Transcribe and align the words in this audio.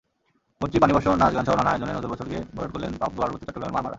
মৈত্রী 0.61 0.79
পানিবর্ষণ, 0.79 1.15
নাচ-গানসহ 1.17 1.53
নানা 1.55 1.71
আয়োজনে 1.71 1.93
নতুন 1.93 2.11
বছরকে 2.11 2.37
বরণ 2.55 2.71
করলেন 2.71 2.91
পার্বত্য 2.99 3.37
চট্টগ্রামের 3.41 3.73
মারমারা। 3.73 3.89